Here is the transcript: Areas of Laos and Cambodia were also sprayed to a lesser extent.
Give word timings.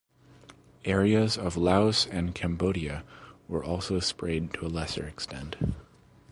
Areas 0.85 1.37
of 1.37 1.55
Laos 1.55 2.07
and 2.07 2.33
Cambodia 2.33 3.03
were 3.47 3.63
also 3.63 3.99
sprayed 3.99 4.51
to 4.55 4.65
a 4.65 4.67
lesser 4.67 5.05
extent. 5.05 5.57